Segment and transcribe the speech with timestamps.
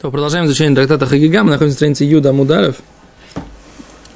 [0.00, 1.42] То продолжаем изучение трактата Хагига.
[1.42, 2.76] Мы находимся на странице Юда Мударев.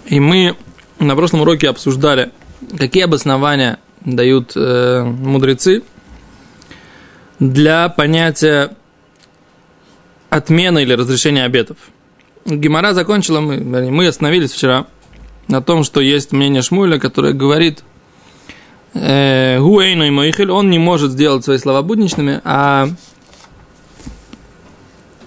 [0.07, 0.55] И мы
[1.01, 2.31] на прошлом уроке обсуждали,
[2.79, 5.83] какие обоснования дают э, мудрецы
[7.41, 8.77] для понятия
[10.31, 11.79] отмены или разрешения обетов.
[12.47, 14.87] Гемора закончила, мы, мы остановились вчера
[15.49, 17.83] на том, что есть мнение Шмуля, которое говорит,
[18.95, 22.89] э, он не может сделать свои слова будничными, а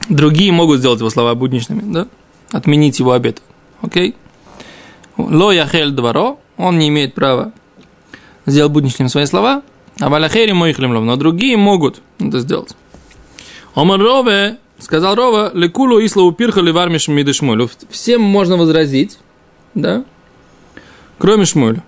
[0.10, 2.08] Другие могут сделать его слова будничными, да?
[2.52, 3.41] Отменить его обет.
[3.82, 4.16] Окей?
[5.18, 7.52] Ло яхель дворо, он не имеет права
[8.46, 9.63] сделать будничными свои слова,
[9.99, 12.76] а валяхери моих лимлов, но другие могут это сделать.
[13.73, 17.70] Омар Рове, сказал Рова, лекулу ислау пирха ливарми шмиды шмулю.
[17.90, 19.18] Всем можно возразить,
[19.74, 20.05] да?
[21.18, 21.84] Кроме шмуля.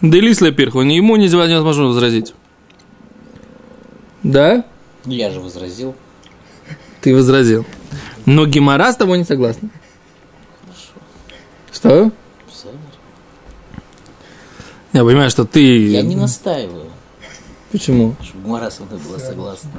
[0.00, 2.34] Делисле пирху, ему невозможно возразить.
[4.22, 4.64] Да?
[5.04, 5.94] Я же возразил.
[7.06, 7.64] Ты возразил.
[8.24, 9.68] Но Гимара с тобой не согласна.
[11.72, 12.10] Что?
[14.92, 15.86] Я понимаю, что ты...
[15.86, 16.90] Я не настаиваю.
[17.70, 18.16] Почему?
[18.20, 19.70] Чтобы Гимара со мной была согласна.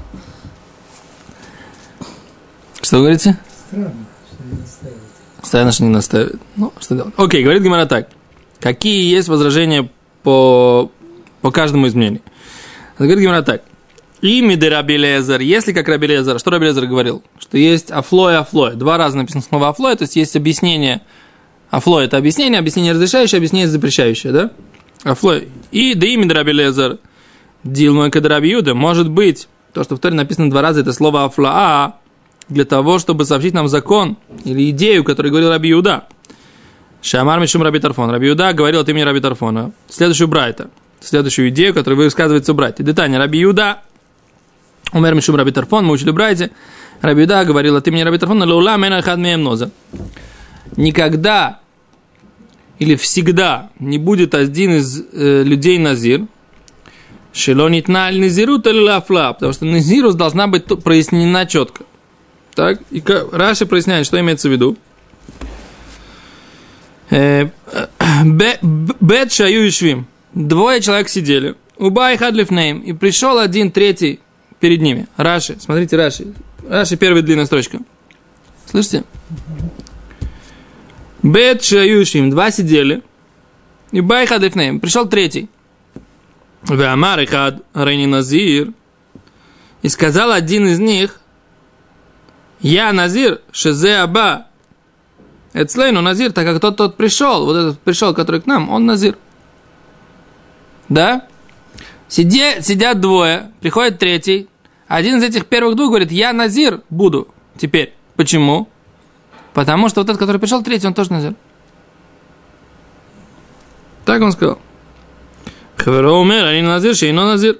[2.81, 3.37] Что вы говорите?
[3.67, 3.93] Странно,
[4.31, 5.01] что не настаивает.
[5.43, 6.41] Странно, что не настаивает.
[6.55, 7.13] Ну, что делать?
[7.17, 8.07] Окей, говорит Гимара так.
[8.61, 9.91] Какие есть возражения
[10.23, 10.89] по,
[11.41, 12.21] по каждому из мнений?
[12.97, 13.63] Говорит Гимара так.
[14.21, 17.23] Ими де Раби Лезер, если как Раби Лезер, что Раби Лезер говорил?
[17.39, 18.71] Что есть афло и афло.
[18.71, 21.01] Два раза написано слово афло, то есть есть объяснение.
[21.69, 24.51] Афло это объяснение, объяснение разрешающее, объяснение запрещающее, да?
[25.03, 25.39] Афло.
[25.71, 26.97] И да ими де Раби Лезер,
[27.63, 31.95] Дилмой Кадраби Юда, может быть, то, что в Торе написано два раза, это слово афлаа,
[32.49, 36.05] для того, чтобы сообщить нам закон или идею, которую говорил Раби Юда.
[37.01, 38.09] Шамар Мишум Раби Тарфон.
[38.09, 39.71] Раби Юда говорил от имени Раби Тарфона.
[39.89, 40.69] Следующую брайта.
[40.99, 42.83] Следующую идею, которую высказывается брать.
[42.83, 43.19] Детание.
[43.19, 43.81] Раби Юда
[44.93, 46.51] Умер Мишум Раби Тарфон, мы учили Брайте.
[47.01, 49.71] Раби Юда говорил от имени Раби Тарфона, Лаула Мена Хад Меемноза.
[50.75, 51.59] Никогда
[52.79, 56.25] или всегда не будет один из э, людей Назир,
[57.33, 61.83] Шелонит на Назиру Талилафла, потому что Назирус должна быть прояснена четко.
[62.55, 64.75] Так, и Раши проясняет, что имеется в виду.
[67.11, 67.49] Э,
[68.23, 70.07] ב' שהיו יושבים.
[70.33, 71.55] Двое человек сидели.
[71.77, 72.79] ובא אחד לפניהם.
[72.79, 74.19] И пришел один третий
[74.59, 75.07] перед ними.
[75.17, 76.33] Раши, смотрите, Раши.
[76.67, 77.79] Раши первая длинная строчка.
[78.65, 79.03] Слышите?
[81.23, 83.03] ב' שהיו יושבים, два сидели.
[83.91, 84.79] И בא אחד לפניהם.
[84.79, 85.49] Пришел третий.
[86.63, 88.73] ואמר אחד הריני נזיר.
[89.81, 91.19] И сказал один из них,
[92.59, 94.47] я назир, шезе аба.
[95.53, 99.17] Эцлейну назир, так как тот, тот пришел, вот этот пришел, который к нам, он назир.
[100.89, 101.27] Да?
[102.07, 104.47] Сиде, сидят двое, приходит третий.
[104.87, 107.93] Один из этих первых двух говорит, я Назир буду теперь.
[108.15, 108.69] Почему?
[109.53, 111.35] Потому что вот этот, который пришел третий, он тоже Назир.
[114.05, 114.59] Так он сказал.
[115.75, 117.59] Хаверо умер, а не Назир, Шейно Назир.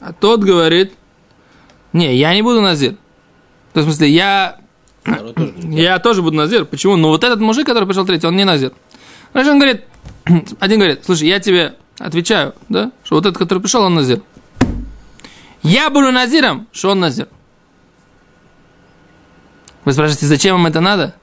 [0.00, 0.92] А тот говорит,
[1.92, 2.92] не, я не буду Назир.
[3.72, 4.58] То есть, в смысле, я,
[5.56, 6.64] я тоже буду Назир.
[6.64, 6.96] Почему?
[6.96, 8.72] Ну, вот этот мужик, который пришел третий, он не Назир.
[9.32, 9.84] Значит, он говорит,
[10.60, 12.92] один говорит, слушай, я тебе Отвечаю, да?
[13.04, 14.22] Что вот этот, который пришел, он назир.
[15.62, 17.28] Я буду назиром, что он назир.
[19.84, 21.14] Вы спрашиваете, зачем вам это надо?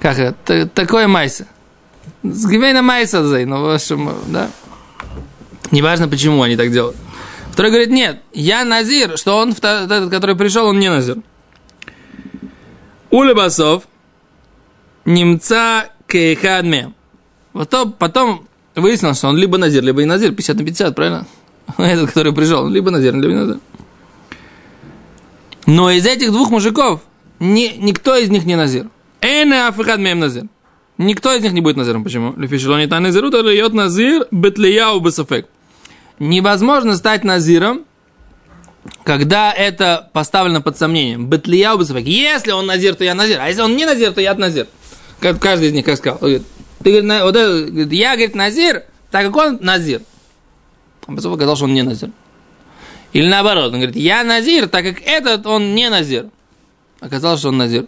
[0.00, 0.66] Как это?
[0.66, 1.46] Такое майса.
[2.22, 4.50] С Гвейна майса зай, но в общем, да?
[5.70, 6.96] Неважно, почему они так делают.
[7.52, 11.16] Второй говорит, нет, я назир, что он, этот, который пришел, он не назир.
[13.08, 13.84] Улебасов,
[15.06, 16.92] немца кейхадме.
[17.52, 21.26] Потом, потом выяснилось, что он либо Назир, либо не Назир, 50 на 50, правильно?
[21.78, 23.60] Этот, который пришел, либо Назир, либо не Назир.
[25.66, 27.00] Но из этих двух мужиков
[27.38, 28.88] ни, никто из них не Назир.
[29.20, 30.44] Эне афихад мем Назир.
[30.98, 32.04] Никто из них не будет Назиром.
[32.04, 32.34] Почему?
[32.36, 35.46] Лефишелони та Назиру, то льет Назир бетлияу бесафек.
[36.18, 37.84] Невозможно стать Назиром,
[39.04, 41.28] когда это поставлено под сомнением.
[41.28, 42.06] Бетлияу бесафек.
[42.06, 43.40] Если он Назир, то я Назир.
[43.40, 44.66] А если он не Назир, то я Назир.
[45.20, 46.20] Каждый из них как сказал.
[46.82, 50.02] Ты, говорит, вот я, говорит, Назир, так как он Назир.
[51.06, 52.10] А потом оказалось, что он не Назир.
[53.12, 56.26] Или наоборот, он говорит, я Назир, так как этот, он не Назир.
[57.00, 57.86] Оказалось, что он Назир.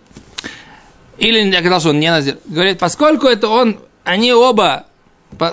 [1.19, 2.39] Или оказалось, что он не Назир.
[2.45, 4.87] Говорит, поскольку это он, они оба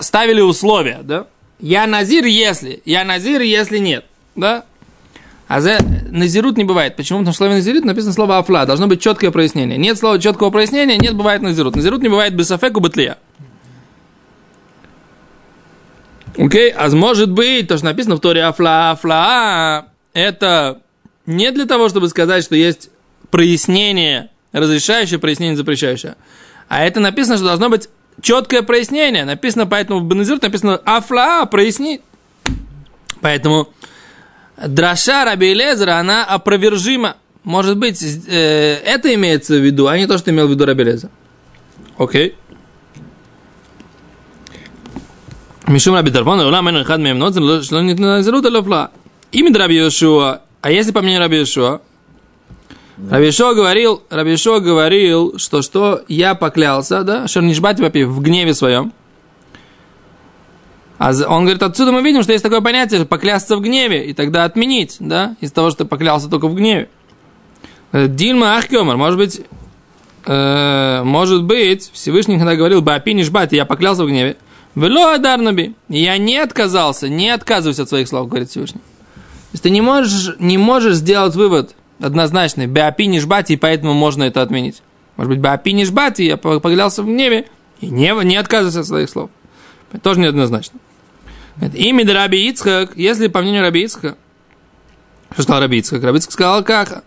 [0.00, 1.26] ставили условия, да?
[1.60, 2.82] Я Назир, если.
[2.84, 4.04] Я Назир, если нет.
[4.34, 4.64] Да?
[5.46, 5.78] А за
[6.10, 6.94] назирут не бывает.
[6.94, 7.18] Почему?
[7.18, 8.66] Потому что в слове назирут написано слово афла.
[8.66, 9.78] Должно быть четкое прояснение.
[9.78, 11.74] Нет слова четкого прояснения, нет, бывает назирут.
[11.74, 13.18] Назирут не бывает без афеку бытлия.
[16.36, 16.74] Окей, okay?
[16.76, 20.80] а может быть, то, что написано в Торе афла, афла, это
[21.26, 22.90] не для того, чтобы сказать, что есть
[23.30, 26.16] прояснение разрешающее, прояснение запрещающее.
[26.68, 27.88] А это написано, что должно быть
[28.20, 29.24] четкое прояснение.
[29.24, 32.00] Написано, поэтому в Бенезир написано афла, проясни.
[33.20, 33.68] Поэтому
[34.56, 37.16] драша Раби Лезера, она опровержима.
[37.44, 40.84] Может быть, э, это имеется в виду, а не то, что имел в виду Раби
[40.84, 41.10] Лезер.
[41.96, 42.36] Окей.
[45.66, 48.90] Мишум Раби Тарфон, Улам Эну Хад Мем Ноцен, что не назерут Алофла.
[49.32, 51.80] Имя Раби Йошуа, а если по мнению Раби Йошуа,
[53.08, 58.92] Рабишо говорил, Рабишо говорил, что что я поклялся, да, Шернишбати папи в гневе своем.
[60.98, 64.44] А он говорит, отсюда мы видим, что есть такое понятие, поклясться в гневе, и тогда
[64.44, 66.90] отменить, да, из того, что поклялся только в гневе.
[67.92, 69.40] Дильма Ахкемар, может быть,
[70.26, 74.36] э, может быть, Всевышний когда говорил, Баапи Нишбати, я поклялся в гневе.
[74.74, 78.80] Вело Адарнаби, я не отказался, не отказываюсь от своих слов, говорит Всевышний.
[78.80, 82.66] То есть ты не можешь, не можешь сделать вывод, однозначный.
[82.66, 84.82] Беапи нишбати, и поэтому можно это отменить.
[85.16, 87.46] Может быть, беапи нишбати, я поглялся в гневе,
[87.80, 89.30] и не, не отказываюсь от своих слов.
[89.92, 90.78] Это тоже неоднозначно.
[91.74, 94.16] Имя Раби Ицхак, если по мнению Раби Ицхака,
[95.32, 96.02] что сказал Раби Ицхак?
[96.02, 97.04] Раби Ицхак сказал, как?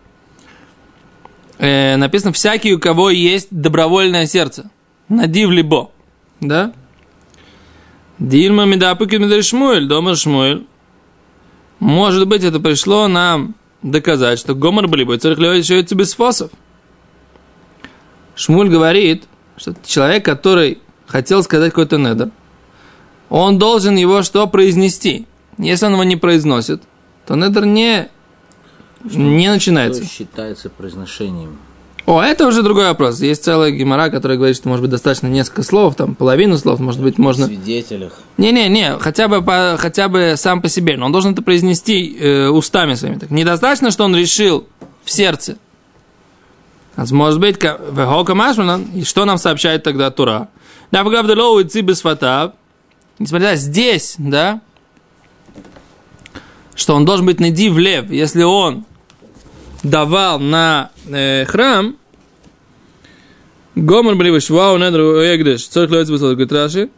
[1.58, 4.70] Э, написано, всякий, у кого есть добровольное сердце.
[5.08, 5.90] Надив либо.
[6.40, 6.72] Да?
[8.18, 10.66] Дильма медапыки медрешмуэль, дома шмуэль.
[11.80, 16.50] Может быть, это пришло нам доказать, что Гомор бы царь еще без фосов.
[18.36, 19.24] Шмуль говорит,
[19.56, 22.30] что человек, который хотел сказать какой-то недер,
[23.28, 25.26] он должен его что произнести.
[25.58, 26.82] Если он его не произносит,
[27.26, 28.08] то недер не,
[29.02, 30.04] не начинается.
[30.04, 31.58] Что считается произношением?
[32.06, 33.20] О, это уже другой вопрос.
[33.20, 37.00] Есть целая гемора, которая говорит, что может быть достаточно несколько слов, там половину слов, может
[37.00, 37.46] быть, можно...
[37.46, 38.12] Свидетелях.
[38.36, 42.48] Не-не-не, хотя бы, по, хотя бы сам по себе, но он должен это произнести э,
[42.48, 43.18] устами своими.
[43.18, 44.66] Так, недостаточно, что он решил
[45.02, 45.56] в сердце.
[46.96, 47.58] А может быть,
[48.94, 50.48] и что нам сообщает тогда Тура?
[53.18, 54.60] Несмотря на здесь, да,
[56.74, 58.84] что он должен быть найди в лев, если он
[59.84, 61.96] давал на э, храм,
[63.76, 66.90] Гомер были швау недру эгдеш, цорх лоец говорит Раши,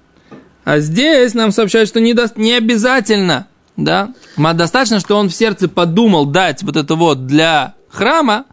[0.64, 5.68] а здесь нам сообщают, что не, до, не обязательно, да, достаточно, что он в сердце
[5.68, 8.44] подумал дать вот это вот для храма,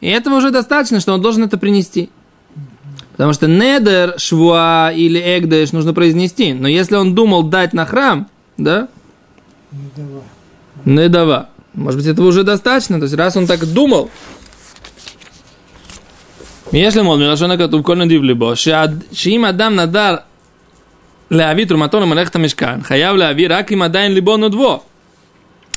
[0.00, 2.10] и этого уже достаточно, что он должен это принести.
[3.12, 6.54] Потому что недер, швуа или эгдеш нужно произнести.
[6.54, 8.26] Но если он думал дать на храм,
[8.56, 8.88] да?
[9.70, 10.22] Недава.
[10.84, 11.48] Недава.
[11.75, 12.99] Может быть, этого уже достаточно.
[12.99, 14.09] То есть, раз он так думал,
[16.73, 18.53] יש ללמוד מלשון הכתוב כל נדיב ליבו,
[19.11, 20.15] שאם אדם נדר
[21.31, 24.79] להביא תרומתו למלאכת המשכן, חייב להביא רק אם עדיין ליבו נודבו.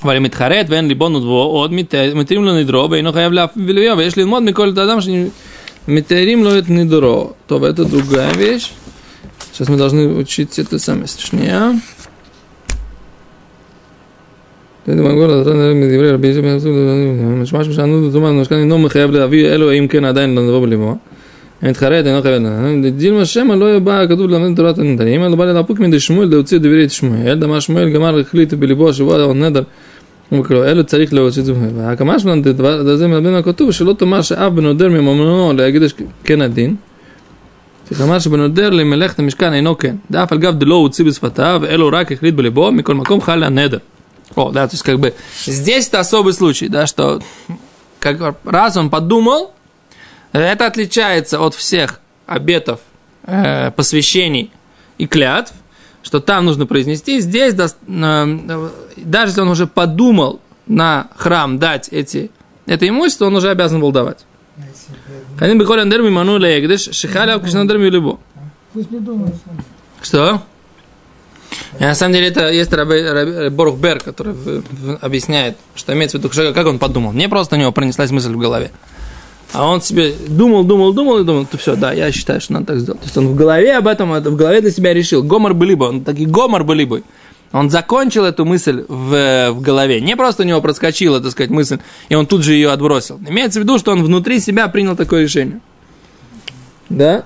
[0.05, 1.73] אבל אם מתחרט ואין ליבו נודבו, עוד
[2.15, 7.33] מתירים לו נדרו ואינו חייב להביא ויש ללמוד מכל אדם שמתארים לו את נדרו.
[7.47, 8.71] טוב, это другая вещь.
[9.53, 11.07] Сейчас мы должны учить это самое.
[11.07, 11.75] Шния.
[21.63, 22.41] מתחרט אינו חייב
[22.97, 26.85] דילמה שמא לא בא כתוב ללמד תורת הנדרים אלא בא להפוק מדי שמואל להוציא דברי
[26.85, 29.63] את שמואל דמה שמואל גמר החליט בליבו שבוע או נדר
[30.53, 32.43] אלו צריך להוציא את זה והקמה שלנו
[32.97, 35.83] זה מלמד מהכתוב שלא תאמר שאף בנודר מממנו להגיד
[36.25, 36.77] כן הדין
[37.91, 42.35] שכמה שבנודר למלאכת המשכן אינו כן דאף על גב דלא הוציא בשפתיו אלו רק החליט
[42.35, 43.79] בליבו מכל מקום חל הנדר
[44.34, 45.14] О, да, то есть как бы
[45.46, 47.22] здесь это особый случай, да, что
[48.00, 49.54] как раз он подумал,
[50.32, 52.80] это отличается от всех обетов,
[53.24, 54.52] э, посвящений
[54.98, 55.54] и клятв,
[56.04, 57.20] что там нужно произнести.
[57.20, 62.32] Здесь, да, э, даже если он уже подумал на храм дать эти,
[62.66, 64.26] это имущество, он уже обязан был давать.
[70.02, 70.42] Что?
[71.80, 75.94] И на самом деле это есть Раби, Раби, Борух Бер, который в, в, объясняет, что
[75.94, 77.12] имеется в виду, как он подумал.
[77.12, 78.72] Мне просто у него пронеслась мысль в голове.
[79.54, 82.68] А он себе думал, думал, думал и думал, то все, да, я считаю, что надо
[82.68, 83.02] так сделать.
[83.02, 85.24] То есть он в голове об этом, в голове для себя решил.
[85.24, 87.04] Гомор были бы, он такой гомор были бы.
[87.52, 90.02] Он закончил эту мысль в, в голове.
[90.02, 91.80] Не просто у него проскочила, так сказать, мысль,
[92.10, 93.20] и он тут же ее отбросил.
[93.28, 95.62] Имеется в виду, что он внутри себя принял такое решение.
[96.90, 97.24] Да?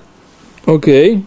[0.66, 1.16] Окей.
[1.16, 1.24] Okay.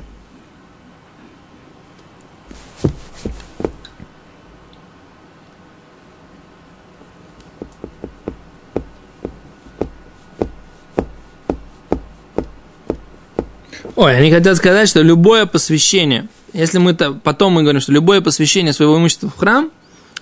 [13.96, 18.22] Ой, они хотят сказать, что любое посвящение, если мы то потом мы говорим, что любое
[18.22, 19.72] посвящение своего имущества в храм,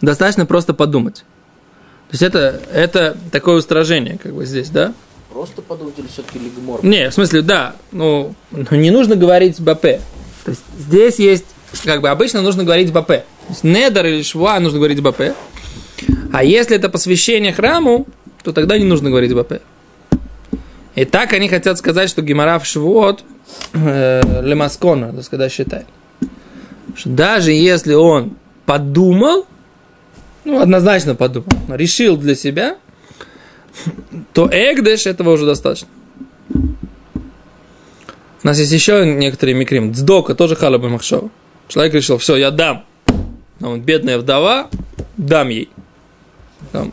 [0.01, 1.23] достаточно просто подумать.
[2.09, 4.93] То есть это, это такое устражение, как бы здесь, да?
[5.31, 6.83] Просто подумать или все-таки лигмор?
[6.83, 10.01] Не, в смысле, да, ну, ну не нужно говорить БП.
[10.43, 11.45] То есть здесь есть,
[11.85, 13.07] как бы обычно нужно говорить БП.
[13.07, 15.33] То есть недер или шва нужно говорить БП.
[16.33, 18.07] А если это посвящение храму,
[18.43, 19.61] то тогда не нужно говорить БП.
[20.95, 23.23] И так они хотят сказать, что Гимарав Швот
[23.74, 25.88] э, Лемаскона, то есть когда считает.
[26.96, 29.46] Что даже если он подумал,
[30.43, 32.77] ну, однозначно подумал, решил для себя,
[34.34, 35.88] то Эгдеш этого уже достаточно.
[38.43, 39.91] У нас есть еще некоторые микрим.
[39.91, 41.29] Дздока тоже халаба махшова.
[41.67, 42.86] Человек решил, все, я дам.
[43.62, 44.70] Он бедная вдова,
[45.15, 45.70] дам ей.
[46.72, 46.91] Там,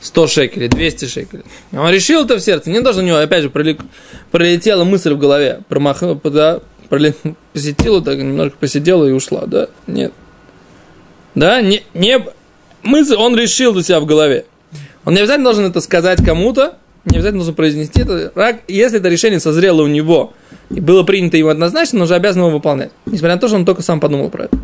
[0.00, 1.44] 100 шекелей, 200 шекелей.
[1.72, 2.70] Он решил это в сердце.
[2.70, 3.50] Не должно у него, опять же,
[4.30, 5.60] пролетела мысль в голове.
[5.68, 6.60] Промахнул, да,
[7.52, 9.68] посетила, так немножко посидела и ушла, да?
[9.86, 10.12] Нет.
[11.34, 12.18] Да, не, не,
[12.82, 14.46] мысль он решил для себя в голове.
[15.04, 18.32] Он не обязательно должен это сказать кому-то, не обязательно должен произнести это.
[18.68, 20.34] Если это решение созрело у него
[20.70, 22.90] и было принято ему однозначно, он уже обязан его выполнять.
[23.06, 24.58] Несмотря на то, что он только сам подумал про это.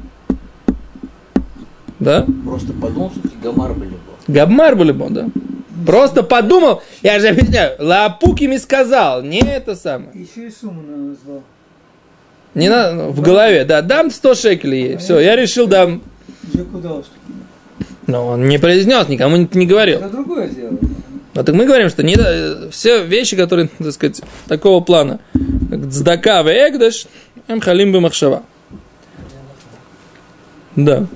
[1.99, 2.26] Да?
[2.45, 3.95] Просто подумал, что Гамар были
[4.28, 5.28] Габмар Булибон, да.
[5.87, 10.11] Просто подумал, я же объясняю, Лапуки мне сказал, не это самое.
[10.14, 11.42] Еще и сумму назвал.
[12.54, 14.97] Не на, в голове, да, дам 100 шекелей ей.
[14.97, 16.02] Все, я решил дам.
[18.06, 19.99] Но он не произнес, никому не, не говорил.
[19.99, 20.78] Это другое дело.
[21.35, 22.16] Вот так мы говорим, что не,
[22.71, 25.21] все вещи, которые, так сказать, такого плана,
[25.68, 27.06] как цдака в эгдаш,
[27.49, 28.42] эм халим бы махшава.
[30.76, 31.06] Да.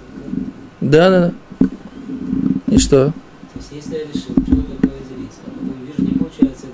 [0.81, 1.33] Да, да, да.
[2.71, 3.07] И что?
[3.07, 3.13] То
[3.57, 6.67] есть, если я решил что такое делить, а потом вижу, не получается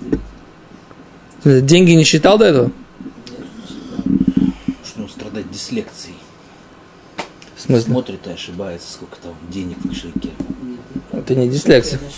[1.43, 1.67] делить.
[1.67, 2.65] Деньги не считал до этого?
[2.67, 2.75] Нет,
[3.57, 4.05] не считал.
[4.85, 6.17] Что он страдает дислекцией.
[7.57, 7.93] В смысле?
[7.93, 10.31] Смотрит и ошибается, сколько там денег в кошельке.
[10.62, 10.81] Нет,
[11.12, 11.99] Это не дислексия.
[11.99, 12.12] знаю.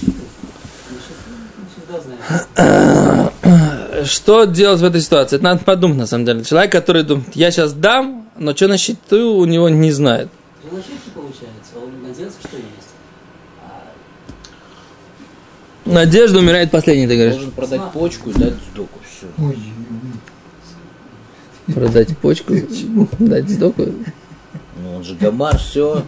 [4.05, 5.37] Что делать в этой ситуации?
[5.37, 6.45] Это надо подумать, на самом деле.
[6.45, 10.29] Человек, который думает, я сейчас дам, но что на счету у него не знает.
[10.71, 12.67] Ну, на счете получается, а он надеется, что есть.
[13.63, 13.83] А
[15.92, 17.35] Надежда умирает последней, ты говоришь.
[17.35, 18.99] Должен продать почку и дать сдоку.
[19.09, 19.26] Все.
[19.38, 19.59] Ой,
[21.75, 22.54] Продать почку,
[23.18, 23.87] дать сдоку.
[24.83, 26.02] Ну, он же Гамар, все.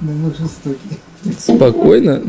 [0.00, 0.98] на мой жестокий.
[1.38, 2.22] Спокойно.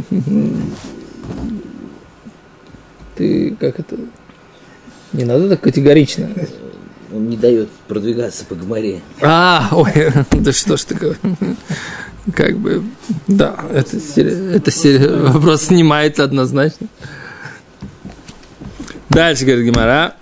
[3.15, 3.97] Ты как это...
[5.13, 6.29] Не надо так категорично.
[7.13, 9.01] Он не дает продвигаться по Гамаре.
[9.21, 9.91] А, ой,
[10.31, 11.15] да что ж такое.
[12.31, 12.83] Как бы,
[13.27, 16.87] да, это, это сери- вопрос снимается однозначно.
[19.09, 20.15] Дальше говорит Гимара.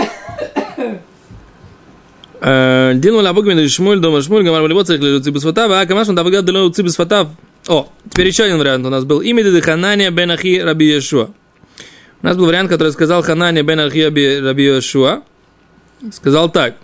[2.42, 6.44] Дину лабук мен Шмуль, дома Шмуль, Гамар Малибот, царь лежит цибусфатав, а камаш он давгад
[6.44, 7.28] дало цибусфатав.
[7.68, 9.22] О, теперь еще один вариант у нас был.
[9.22, 11.30] Имя Деды Ханания бен Раби Йешуа.
[12.24, 14.00] У нас был вариант, который сказал Ханания бен Ахи
[14.42, 15.22] Раби Йешуа.
[16.12, 16.78] Сказал так.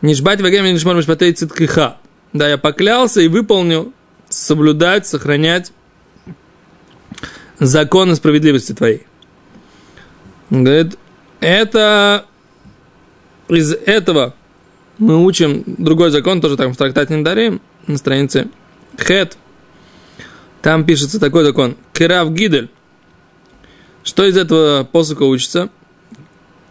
[0.00, 1.98] Нишбать вагем и нишмар мишпатей циткиха.
[2.32, 3.92] Да, я поклялся и выполнил
[4.28, 5.72] соблюдать, сохранять
[7.58, 9.06] закон справедливости твоей.
[10.50, 10.98] Он Говорит,
[11.40, 12.26] это
[13.48, 14.34] из этого
[14.98, 18.48] мы учим другой закон, тоже там в трактате Ндарим, на странице
[18.98, 19.36] Хет.
[20.60, 21.76] Там пишется такой закон.
[21.92, 22.68] Керав Гидель.
[24.02, 25.70] Что из этого посока учится?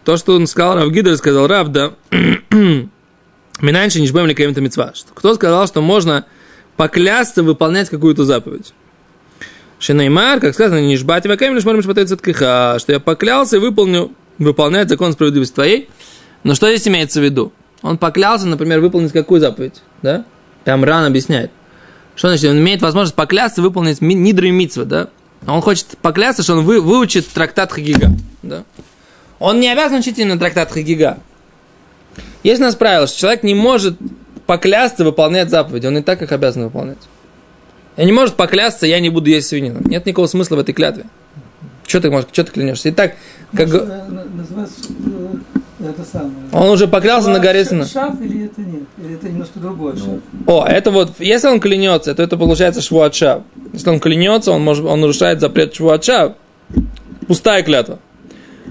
[0.04, 1.92] То, что он сказал, Рав Гидель сказал, Рав, да,
[3.60, 4.92] Минаньше нишбем ли митцва.
[5.14, 6.26] Кто сказал, что можно
[6.78, 8.72] поклясться выполнять какую-то заповедь?
[9.80, 15.12] Шинеймар, как сказано, нишбати вакаем лишь можем ткиха, что я поклялся и выполню, выполнять закон
[15.12, 15.90] справедливости твоей.
[16.44, 17.52] Но что здесь имеется в виду?
[17.82, 20.24] Он поклялся, например, выполнить какую заповедь, да?
[20.64, 21.50] Там ран объясняет.
[22.16, 22.50] Что значит?
[22.50, 25.08] Он имеет возможность поклясться выполнить нидры митцва, да?
[25.46, 28.10] А Он хочет поклясться, что он вы, выучит трактат Хагига,
[28.42, 28.64] да?
[29.38, 31.18] Он не обязан учить именно трактат Хагига.
[32.42, 33.96] Есть у нас правило, что человек не может
[34.48, 36.96] поклясться выполнять заповеди, он и так их обязан выполнять.
[37.98, 39.80] И не может поклясться, я не буду есть свинину.
[39.84, 41.04] Нет никакого смысла в этой клятве.
[41.86, 42.88] Что ты можешь, что ты клянешься?
[42.88, 43.12] И так,
[43.54, 43.68] как...
[43.68, 44.06] Э,
[45.80, 46.32] это самое.
[46.52, 47.84] Он уже поклялся на горе Сина.
[47.84, 48.84] Шаф или это нет?
[48.96, 50.18] Или это немножко другое шаф?
[50.46, 53.42] О, это вот, если он клянется, то это получается швуатшав.
[53.74, 56.32] Если он клянется, он, может, он нарушает запрет швуатшав.
[57.26, 57.98] Пустая клятва.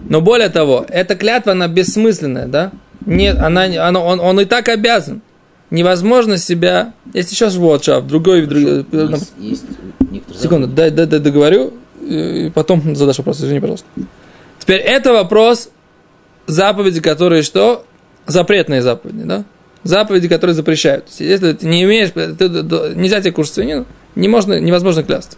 [0.09, 2.71] Но более того, эта клятва, она бессмысленная, да?
[3.05, 5.21] Нет, она, она, он, он и так обязан.
[5.69, 6.93] Невозможно себя...
[7.13, 8.45] Есть еще швуатшав, другой...
[8.45, 9.65] другой Есть, есть
[10.11, 13.87] некоторые Секунду, дай, дай, дай договорю, и потом задашь вопрос, извини, пожалуйста.
[14.59, 15.69] Теперь это вопрос
[16.45, 17.85] заповеди, которые что?
[18.27, 19.43] Запретные заповеди, да?
[19.83, 21.05] Заповеди, которые запрещают.
[21.09, 25.03] Есть, Если ты не имеешь, ты- ты- ты- нельзя тебе кушать свинину, не можно, невозможно
[25.03, 25.37] клясться.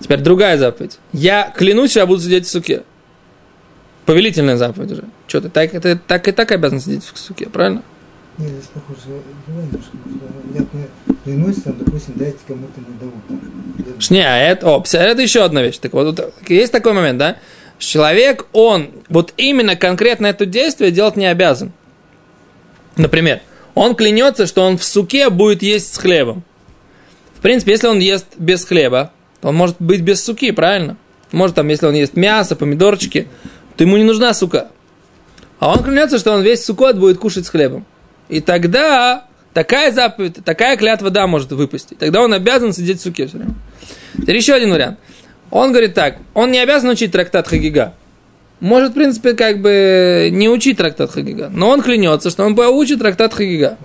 [0.00, 0.98] Теперь другая заповедь.
[1.12, 2.82] Я клянусь, я буду сидеть в суке.
[4.04, 5.04] Повелительная заповедь уже.
[5.28, 7.82] Что ты так, ты так и так обязан сидеть в суке, правильно?
[8.38, 9.20] Нет, здесь похоже.
[10.54, 10.64] Я
[11.24, 13.22] клянусь, там, допустим, дайте кому-то на дому
[14.24, 15.78] а это, о, это еще одна вещь.
[15.78, 17.36] Так вот, тут есть такой момент, да?
[17.78, 21.72] Человек, он вот именно конкретно это действие делать не обязан.
[22.96, 23.40] Например,
[23.74, 26.42] он клянется, что он в суке будет есть с хлебом.
[27.34, 30.96] В принципе, если он ест без хлеба, то он может быть без суки, правильно?
[31.32, 33.28] Может, там, если он ест мясо, помидорчики,
[33.76, 34.68] то ему не нужна сука.
[35.58, 37.84] А он клянется, что он весь сукот будет кушать с хлебом.
[38.28, 41.98] И тогда такая заповедь, такая клятва, да, может выпустить.
[41.98, 43.54] Тогда он обязан сидеть в суке все время.
[44.16, 44.98] Теперь еще один вариант.
[45.50, 47.94] Он говорит так, он не обязан учить трактат Хагига.
[48.60, 51.50] Может, в принципе, как бы не учить трактат Хагига.
[51.52, 53.76] Но он клянется, что он поучит трактат Хагига.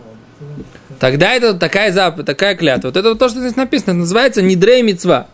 [1.00, 2.88] Тогда это такая заповедь, такая клятва.
[2.88, 5.27] Вот это вот то, что здесь написано, это называется недрей мецва.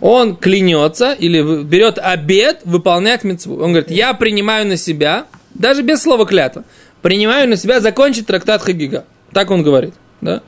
[0.00, 3.54] Он клянется или берет обед выполнять мецву.
[3.56, 6.64] Он говорит, я принимаю на себя, даже без слова клятва,
[7.02, 9.04] принимаю на себя закончить трактат Хагига.
[9.32, 9.94] Так он говорит.
[10.20, 10.42] Да?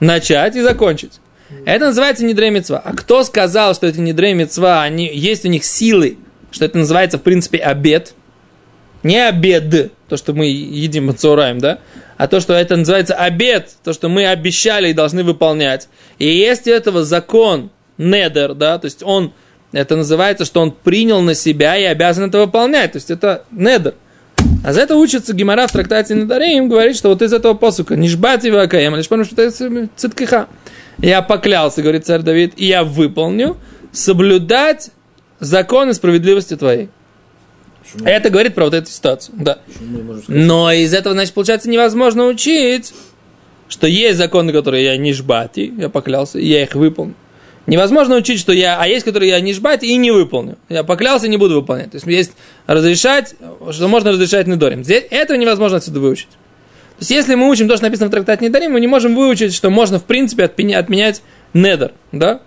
[0.00, 1.20] Начать и закончить.
[1.64, 2.80] Это называется недрей мецва.
[2.84, 6.18] А кто сказал, что это недрей мецва, они, есть у них силы,
[6.50, 8.14] что это называется, в принципе, обед?
[9.02, 11.78] Не обед, то, что мы едим мацураем, да?
[12.16, 15.88] А то, что это называется обед, то, что мы обещали и должны выполнять.
[16.18, 19.32] И есть у этого закон недер, да, то есть он,
[19.72, 22.92] это называется, что он принял на себя и обязан это выполнять.
[22.92, 23.94] То есть это недер.
[24.64, 28.48] А за это учится Гимара в трактате Недарим, говорит, что вот из этого посука Нишбати
[28.48, 30.48] Вакаем, лишь потому что это циткиха.
[30.98, 33.58] Я поклялся, говорит царь Давид, и я выполню
[33.92, 34.90] соблюдать
[35.40, 36.88] закон и справедливости твоей.
[37.82, 39.58] Почему, Это говорит про вот эту ситуацию, да.
[40.26, 42.92] Но из этого, значит, получается, невозможно учить,
[43.68, 47.14] что есть законы, которые я не жбати, я поклялся, и я их выполню.
[47.66, 50.56] Невозможно учить, что я, а есть, которые я не жбать и не выполню.
[50.68, 51.90] Я поклялся не буду выполнять.
[51.90, 52.32] То есть есть
[52.66, 53.34] разрешать,
[53.70, 54.84] что можно разрешать недорим.
[54.84, 56.28] Здесь этого невозможно отсюда выучить.
[56.28, 59.52] То есть если мы учим то, что написано в трактате недорим, мы не можем выучить,
[59.52, 61.92] что можно в принципе отменять, недор.
[62.12, 62.40] Да?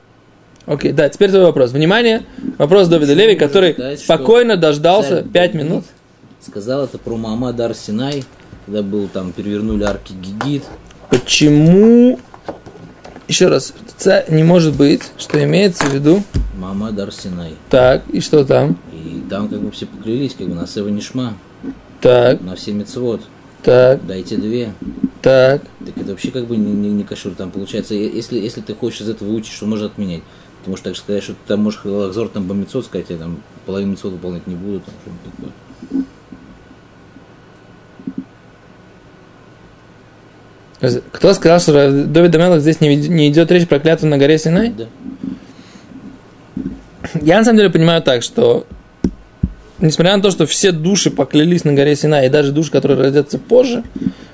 [0.65, 1.71] Окей, да, теперь твой вопрос.
[1.71, 2.25] Внимание,
[2.57, 5.85] вопрос Давида Леви, который что спокойно дождался царь 5 Давид минут.
[6.39, 8.23] Сказал это про Муаммад Ар Синай,
[8.65, 10.63] когда был там, перевернули арки Гигит.
[11.09, 12.19] Почему,
[13.27, 16.23] еще раз, ца- не может быть, что имеется в виду,
[16.57, 17.53] Муаммад Ар Синай.
[17.69, 21.35] так, и что там, И там как бы все поклялись, как бы на Сева Нишма,
[22.01, 23.21] так, на все мецвод.
[23.63, 24.73] так, Дайте две.
[25.21, 25.61] так.
[25.85, 27.33] Так это вообще как бы не, не, не кашур.
[27.35, 30.23] Там получается, если, если ты хочешь из этого выучить, что можно отменять,
[30.63, 33.91] ты можешь так сказать, что ты там можешь лахзор там бомицот сказать, я там половину
[33.91, 35.51] мецвод выполнять не буду, там что-нибудь такое.
[41.11, 44.69] Кто сказал, что Давид Амелах здесь не, не идет речь про клятву на горе Синай?
[44.69, 44.85] Да.
[47.21, 48.65] Я на самом деле понимаю так, что
[49.79, 53.37] несмотря на то, что все души поклялись на горе Синай, и даже души, которые родятся
[53.37, 53.83] позже,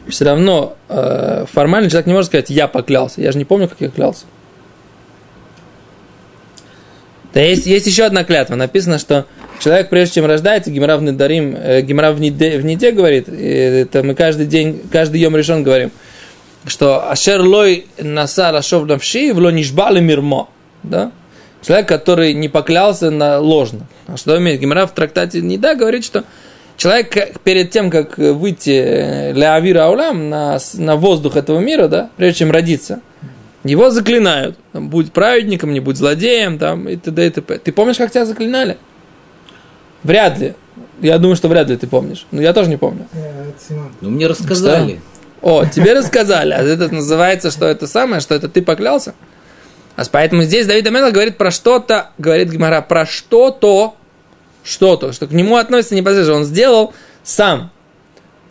[0.08, 3.22] все равно э, формально человек не может сказать, я поклялся.
[3.22, 4.26] Я же не помню, как я клялся.
[7.34, 8.56] Да есть, есть еще одна клятва.
[8.56, 9.26] Написано, что
[9.60, 13.48] человек, прежде чем рождается, Гимара в Недарим, э, Гимара в Ниде, в Ниде говорит, и
[13.48, 15.92] это мы каждый день, каждый йом решен говорим,
[16.66, 20.50] что Ашер лой насар ашов навши, вло нишбали мирмо.
[20.84, 21.12] Да?
[21.66, 23.88] Человек, который не поклялся на ложно.
[24.08, 24.60] А что имеет?
[24.62, 26.24] Гимара в трактате Нида говорит, что
[26.78, 32.40] человек перед тем, как выйти для Авира Аулам на, на воздух этого мира, да, прежде
[32.40, 33.00] чем родиться,
[33.64, 34.58] его заклинают.
[34.74, 37.26] Там, будь праведником, не будь злодеем, там, и т.д.
[37.26, 37.58] и т.п.
[37.58, 38.78] Ты помнишь, как тебя заклинали?
[40.04, 40.54] Вряд ли.
[41.02, 42.28] Я думаю, что вряд ли ты помнишь.
[42.30, 43.08] Но я тоже не помню.
[43.14, 43.52] Э,
[44.02, 45.02] Ну, мне рассказали.
[45.42, 49.14] О, тебе рассказали, а это называется, что это самое, что это ты поклялся?
[49.96, 53.96] А поэтому здесь Давид Амелах говорит про что-то, говорит Гимара, про что-то,
[54.64, 56.40] что-то, что к нему относится непосредственно.
[56.40, 56.94] Он сделал
[57.24, 57.72] сам,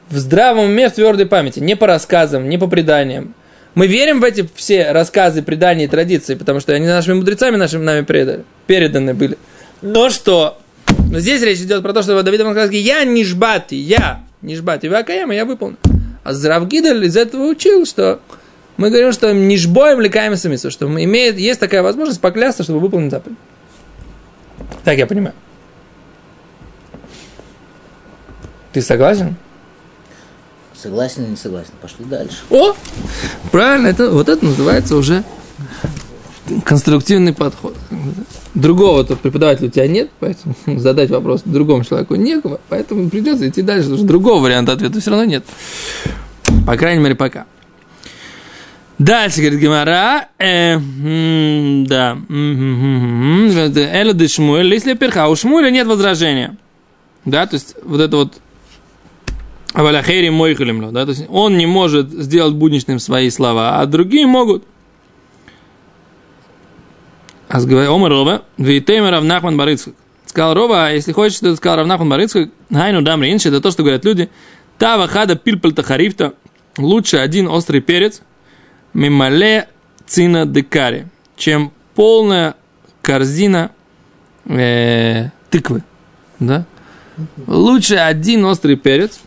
[0.09, 3.35] в здравом уме, в твердой памяти, не по рассказам, не по преданиям.
[3.75, 7.83] Мы верим в эти все рассказы, предания и традиции, потому что они нашими мудрецами нашими
[7.83, 9.37] нами предали, переданы были.
[9.83, 10.59] Но что?
[11.11, 14.55] Но здесь речь идет про то, что Давид Амелах сказал, я не жбати, я не
[14.55, 15.77] жбати, Вакаяма, я выполню.
[16.25, 18.21] А Зравгидель из этого учил, что
[18.79, 23.11] мы говорим, что не жбоем лекаем самицу, что имеет, есть такая возможность поклясться, чтобы выполнить
[23.11, 23.37] заповедь.
[24.85, 25.35] Так я понимаю.
[28.73, 29.37] Ты согласен?
[30.75, 31.71] Согласен или не согласен?
[31.81, 32.39] Пошли дальше.
[32.51, 32.75] О!
[33.53, 35.23] Правильно, это, вот это называется уже
[36.65, 37.77] конструктивный подход.
[38.55, 43.63] Другого тут преподавателя у тебя нет, поэтому задать вопрос другому человеку некого, поэтому придется идти
[43.63, 45.45] дальше, потому что другого варианта ответа все равно нет.
[46.67, 47.47] По крайней мере, пока.
[48.99, 50.79] Дальше, говорит Гимара, э,
[51.89, 56.57] да, Эля де Шмуэль, если перха, у Шмуэля нет возражения.
[57.25, 58.35] Да, то есть вот это вот
[59.73, 64.65] Аваляхейри Мойхалимло, да, то есть он не может сделать будничным свои слова, а другие могут.
[67.55, 69.95] А Омар Рова, Вейтеймер Равнахман Барыцкак.
[70.27, 73.85] Сказал Рова, а если хочешь, то сказал Равнахман Барыцкак, Гайну Дамри Инши, это то, что
[73.85, 74.29] говорят люди,
[74.77, 76.35] Тава Хада Пильпальта Харифта,
[76.77, 78.23] лучше один острый перец,
[78.93, 79.69] Мимале
[80.05, 82.57] Цина Декари, чем полная
[83.03, 83.71] корзина
[84.47, 85.85] э, тыквы.
[86.41, 86.67] Да?
[87.47, 89.21] Лучше один острый перец,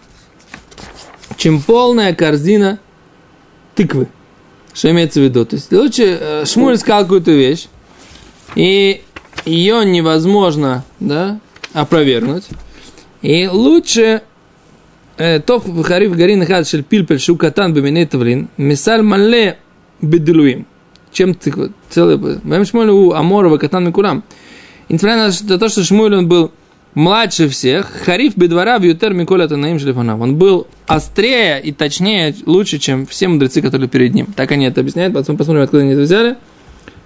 [1.37, 2.79] чем полная корзина
[3.73, 4.09] тыквы.
[4.73, 5.45] Что имеется в виду?
[5.45, 7.67] То есть лучше э, Шмуль сказал какую-то вещь,
[8.57, 9.03] и
[9.45, 11.39] ее невозможно да,
[11.73, 12.45] опровергнуть.
[13.21, 14.23] И лучше
[15.17, 19.59] э, Тов Хариф Гарин Хад Шель Пильпель Шукатан Беминей Тавлин Мисаль Мале
[20.01, 20.65] Беделуим.
[21.11, 22.17] Чем ты целый...
[22.17, 24.23] Вем Шмуль у Аморова Катан Микурам.
[24.89, 26.51] Несмотря на то, что Шмуль он был
[26.95, 30.19] младше всех, Хариф Бедвара Бьютер Миколя Танаим Шлифанав.
[30.19, 34.25] Он был острее и точнее, лучше, чем все мудрецы, которые перед ним.
[34.35, 35.13] Так они это объясняют.
[35.13, 36.37] Потом посмотрим, откуда они это взяли.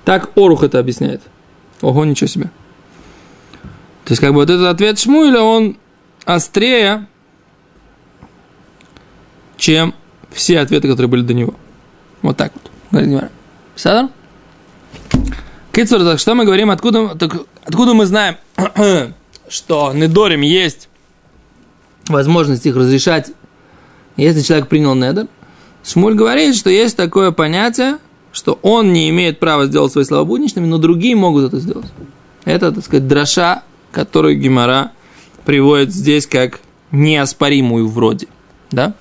[0.06, 1.22] Так Орух это объясняет.
[1.82, 2.52] Ого, ничего себе.
[4.06, 5.78] То есть, как бы вот этот ответ Шмуэля, он
[6.26, 7.08] острее,
[9.58, 9.94] чем
[10.32, 11.54] все ответы, которые были до него.
[12.22, 12.52] Вот так
[12.92, 13.30] вот.
[13.76, 14.10] Садар?
[15.72, 18.36] Кицур, так что мы говорим, откуда, так, откуда мы знаем,
[19.48, 20.90] что Недорим есть
[22.08, 23.32] возможность их разрешать,
[24.18, 25.28] если человек принял Недор.
[25.84, 27.98] Шмуль говорит, что есть такое понятие,
[28.32, 31.92] что он не имеет права сделать свои слова будничными, но другие могут это сделать.
[32.46, 34.92] Это, так сказать, дроша, которую Гимара
[35.46, 36.60] приводит здесь как
[36.92, 38.28] неоспоримую вроде.
[38.72, 38.94] Да?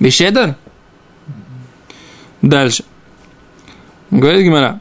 [0.00, 0.56] Бешедер?
[2.42, 2.84] Дальше.
[4.10, 4.80] Говорит Гимара.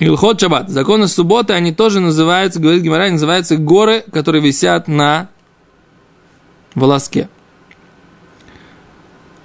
[0.00, 0.70] Илхот Шаббат.
[0.70, 5.28] Законы субботы, они тоже называются, говорит Гимара, называются горы, которые висят на
[6.74, 7.28] волоске.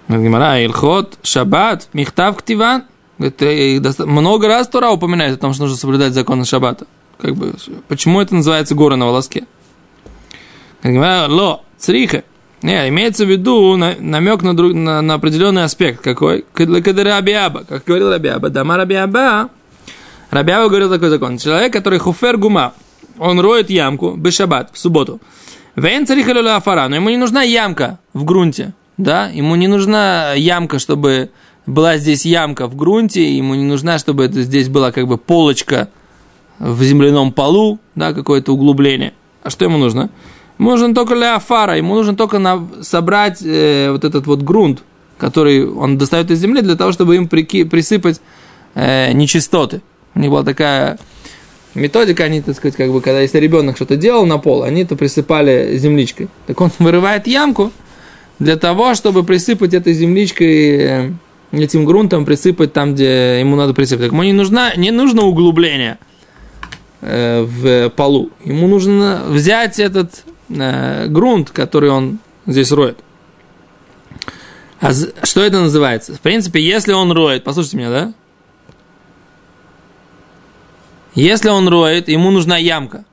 [0.07, 2.85] Говорит Гимара, Илхот Шаббат, Михтав Ктиван.
[3.19, 6.85] Это много раз Тора упоминает о том, что нужно соблюдать законы Шаббата.
[7.19, 7.53] Как бы,
[7.87, 9.45] почему это называется горы на волоске?
[10.83, 12.23] Говорит Ло, Цриха.
[12.61, 16.01] Не, имеется в виду намек на, друг, на, на определенный аспект.
[16.01, 16.45] Какой?
[16.55, 17.63] Рабиаба.
[17.67, 18.49] Как говорил Рабиаба.
[18.49, 19.49] Дама Рабиаба
[20.31, 21.37] Рабиава говорил такой закон.
[21.37, 22.73] Человек, который хуфер гума,
[23.17, 25.21] он роет ямку, бешабат, в субботу.
[25.75, 30.79] Вен царихалюля афара, но ему не нужна ямка в грунте, да, ему не нужна ямка,
[30.79, 31.29] чтобы
[31.65, 35.89] была здесь ямка в грунте, ему не нужна, чтобы это здесь была как бы полочка
[36.59, 39.13] в земляном полу, да, какое-то углубление.
[39.43, 40.09] А что ему нужно?
[40.57, 44.83] Ему нужен только для афара, ему нужно только на, собрать э, вот этот вот грунт,
[45.17, 48.21] который он достает из земли для того, чтобы им прики, присыпать
[48.73, 49.81] э, нечистоты.
[50.13, 50.97] У них была такая
[51.73, 54.95] методика, они, так сказать, как бы, когда если ребенок что-то делал на пол, они это
[54.95, 56.29] присыпали земличкой.
[56.47, 57.71] Так он вырывает ямку
[58.39, 61.11] для того, чтобы присыпать этой земличкой, э,
[61.63, 64.07] этим грунтом присыпать там, где ему надо присыпать.
[64.07, 65.97] Ему не, нужна, не нужно углубление
[67.01, 68.31] э, в полу.
[68.43, 72.99] Ему нужно взять этот э, грунт, который он здесь роет.
[74.79, 76.13] А что это называется?
[76.13, 78.13] В принципе, если он роет, послушайте меня, да?
[81.15, 83.05] Если он роет, ему нужна ямка,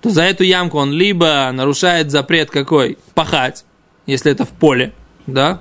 [0.00, 2.96] то за эту ямку он либо нарушает запрет какой?
[3.14, 3.64] Пахать,
[4.06, 4.94] если это в поле,
[5.26, 5.60] да?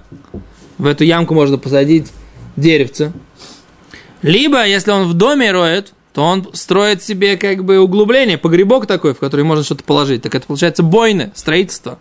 [0.78, 2.12] В эту ямку можно посадить
[2.56, 3.14] деревце.
[4.22, 9.14] Либо, если он в доме роет, то он строит себе как бы углубление, погребок такой,
[9.14, 10.24] в который можно что-то положить.
[10.24, 12.00] Так это получается бойны, строительство.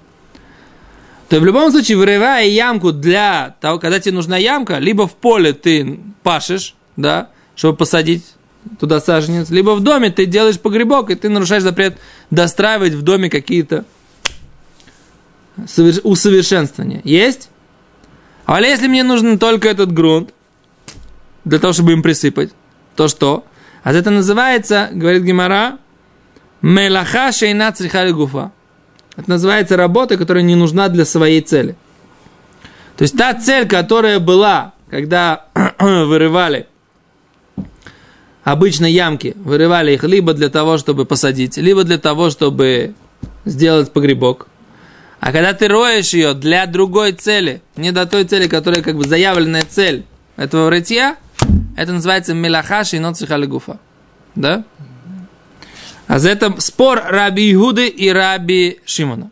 [1.28, 5.52] То в любом случае, вырывая ямку для того, когда тебе нужна ямка, либо в поле
[5.52, 8.24] ты пашешь, да, чтобы посадить
[8.78, 11.98] туда саженец, либо в доме ты делаешь погребок, и ты нарушаешь запрет
[12.30, 13.84] достраивать в доме какие-то
[16.04, 17.00] усовершенствования.
[17.04, 17.50] Есть?
[18.46, 20.32] А если мне нужен только этот грунт,
[21.44, 22.50] для того, чтобы им присыпать,
[22.94, 23.44] то что?
[23.82, 25.78] А это называется, говорит Гимара,
[26.62, 27.74] мелаха шейна
[28.12, 28.52] гуфа.
[29.16, 31.76] Это называется работа, которая не нужна для своей цели.
[32.96, 35.46] То есть та цель, которая была, когда
[35.78, 36.66] вырывали
[38.46, 42.94] обычно ямки, вырывали их либо для того, чтобы посадить, либо для того, чтобы
[43.44, 44.46] сделать погребок.
[45.20, 49.04] А когда ты роешь ее для другой цели, не для той цели, которая как бы
[49.04, 50.04] заявленная цель
[50.36, 51.16] этого рытья,
[51.76, 53.78] это называется мелахаши и ноцихалигуфа.
[54.34, 54.64] Да?
[56.06, 59.30] А за это спор Раби Иуды и Раби Шимона.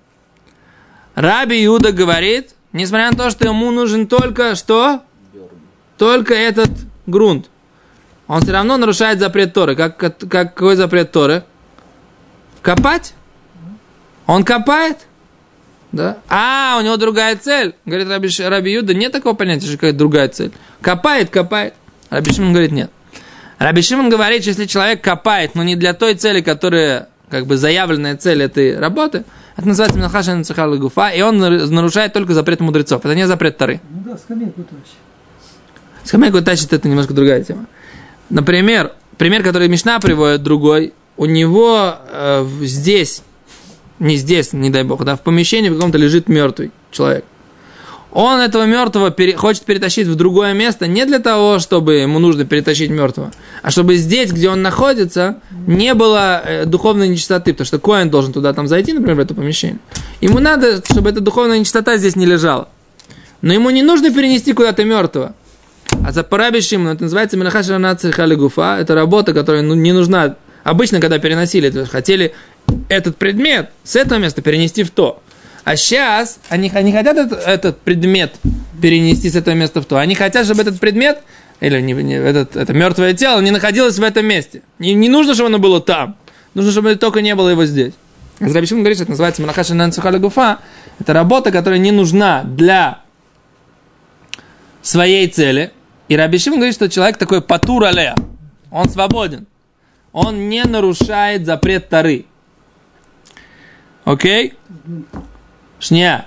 [1.15, 5.03] Раби Иуда говорит, несмотря на то, что ему нужен только что?
[5.99, 6.71] только этот
[7.07, 7.47] грунт,
[8.27, 9.77] он все равно нарушает запрет Торы.
[9.77, 11.45] Как, как, какой запрет Торы?
[12.63, 13.15] Копать?
[14.27, 15.07] Он копает?
[15.95, 16.19] Да?
[16.29, 17.75] А, у него другая цель.
[17.87, 20.51] Говорит Раби, Раби Юда, нет такого понятия, что какая другая цель.
[20.81, 21.75] Копает, копает.
[22.11, 22.91] Раби Шимон говорит, нет.
[23.59, 27.57] Раби Шимон говорит, что если человек копает, но не для той цели, которая как бы
[27.57, 29.25] заявленная цель этой работы,
[29.57, 33.05] это называется Минахаша Нацехал Гуфа, и он нарушает только запрет мудрецов.
[33.05, 33.81] Это не запрет Тары.
[33.89, 34.97] Ну да, скамейку тащит.
[36.03, 37.67] Скамейку тащит, это немножко другая тема.
[38.31, 43.23] Например, пример, который Мишна приводит другой, у него э, здесь
[44.05, 47.25] не здесь, не дай бог, да, в помещении в каком-то лежит мертвый человек.
[48.13, 52.45] Он этого мертвого пере, хочет перетащить в другое место не для того, чтобы ему нужно
[52.45, 57.81] перетащить мертвого, а чтобы здесь, где он находится, не было э, духовной нечистоты, потому что
[57.81, 59.79] Коин должен туда там зайти, например, в это помещение.
[60.21, 62.69] Ему надо, чтобы эта духовная нечистота здесь не лежала.
[63.43, 65.35] Но ему не нужно перенести куда-то мертвого.
[66.07, 67.79] А за парабишим, это называется Минахаша
[68.37, 70.37] Гуфа, это работа, которая ну, не нужна.
[70.63, 72.33] Обычно, когда переносили, хотели
[72.89, 75.23] этот предмет с этого места перенести в то.
[75.65, 78.35] А сейчас они, они хотят этот, этот предмет
[78.81, 79.99] перенести с этого места в то.
[79.99, 81.23] Они хотят, чтобы этот предмет,
[81.61, 84.63] или не, не, этот, это мертвое тело, не находилось в этом месте.
[84.79, 86.17] Не, не нужно, чтобы оно было там.
[86.53, 87.95] Нужно, чтобы только не было его здесь.
[88.41, 90.21] Рабишим говорит, что это называется Малахаша Нансухаля.
[91.01, 93.01] Это работа, которая не нужна для
[94.83, 95.73] своей цели.
[96.09, 97.85] И Рабишим говорит, что человек такой патур.
[98.71, 99.47] Он свободен.
[100.13, 102.27] Он не нарушает запрет Тары.
[104.05, 104.55] Окей?
[105.81, 106.27] Шня.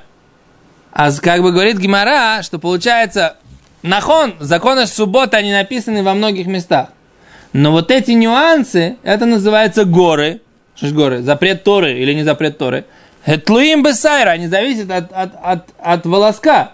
[0.92, 3.38] А как бы говорит Гимара, что получается,
[3.84, 6.90] нахон, законы субботы, они написаны во многих местах.
[7.54, 10.42] Но вот эти нюансы, это называется горы.
[10.76, 11.22] Что ж горы?
[11.22, 12.86] Запрет Торы или не запрет Торы.
[13.26, 16.72] Этлуим бесайра, они зависят от, от, от, от волоска.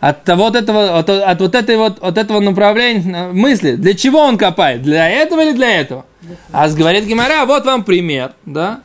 [0.00, 3.76] От, вот этого, от, от вот этой вот, от этого направления мысли.
[3.76, 4.82] Для чего он копает?
[4.82, 6.04] Для этого или для этого?
[6.52, 8.80] А говорит Гимара, вот вам пример, да?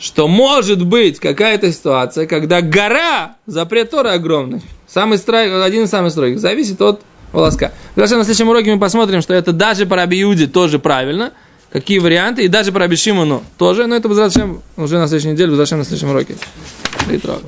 [0.00, 6.10] Что может быть какая-то ситуация, когда гора, запрет Торы огромный, самый строй, один из самых
[6.10, 7.72] строгих, зависит от волоска.
[7.94, 11.32] Дальше на следующем уроке мы посмотрим, что это даже по Раби тоже правильно,
[11.70, 12.96] какие варианты, и даже по Раби
[13.58, 16.36] тоже, но это возвращаем уже на следующей неделе, возвращаем на следующем уроке.
[17.04, 17.38] Спасибо.